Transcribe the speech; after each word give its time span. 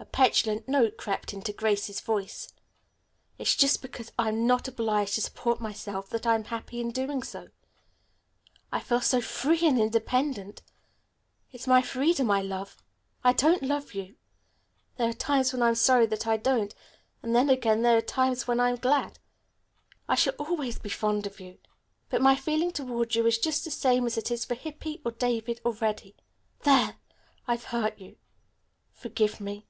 A 0.00 0.06
petulant 0.10 0.66
note 0.68 0.96
crept 0.96 1.32
into 1.32 1.52
Grace's 1.52 2.00
voice. 2.00 2.48
"It's 3.36 3.54
just 3.54 3.82
because 3.82 4.12
I'm 4.18 4.46
not 4.46 4.66
obliged 4.66 5.14
to 5.16 5.20
support 5.20 5.60
myself 5.60 6.08
that 6.10 6.26
I'm 6.26 6.44
happy 6.44 6.80
in 6.80 6.92
doing 6.92 7.22
so. 7.22 7.48
I 8.72 8.78
feel 8.80 9.00
so 9.00 9.20
free 9.20 9.66
and 9.66 9.78
independent. 9.78 10.62
It's 11.50 11.66
my 11.66 11.82
freedom 11.82 12.30
I 12.30 12.42
love. 12.42 12.76
I 13.24 13.32
don't 13.32 13.62
love 13.64 13.92
you. 13.92 14.14
There 14.96 15.08
are 15.10 15.12
times 15.12 15.52
when 15.52 15.62
I'm 15.62 15.74
sorry 15.74 16.06
that 16.06 16.28
I 16.28 16.36
don't, 16.36 16.74
and 17.22 17.34
then 17.34 17.50
again 17.50 17.82
there 17.82 17.96
are 17.96 18.00
times 18.00 18.46
when 18.46 18.60
I'm 18.60 18.76
glad. 18.76 19.18
I 20.08 20.14
shall 20.14 20.34
always 20.38 20.78
be 20.78 20.88
fond 20.90 21.26
of 21.26 21.40
you, 21.40 21.58
but 22.08 22.22
my 22.22 22.36
feeling 22.36 22.70
toward 22.72 23.14
you 23.16 23.26
is 23.26 23.38
just 23.38 23.64
the 23.64 23.70
same 23.70 24.06
as 24.06 24.16
it 24.16 24.30
is 24.30 24.44
for 24.44 24.54
Hippy 24.54 25.02
or 25.04 25.10
David 25.12 25.60
or 25.64 25.72
Reddy. 25.74 26.14
There! 26.60 26.96
I've 27.48 27.64
hurt 27.64 27.98
you. 27.98 28.16
Forgive 28.92 29.40
me. 29.40 29.66